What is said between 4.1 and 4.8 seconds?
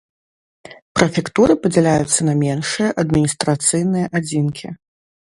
адзінкі.